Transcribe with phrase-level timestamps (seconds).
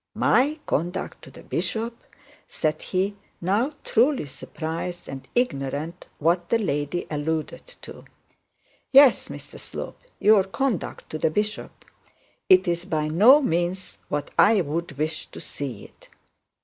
[0.15, 2.01] 'My conduct to the bishop,'
[2.47, 8.05] said he, now truly surprised and ignorant what the lady alluded to.
[8.91, 11.85] 'Yes, Mr Slope; your conduct to the bishop.
[12.49, 16.09] It is by no means what I would wish to see it.'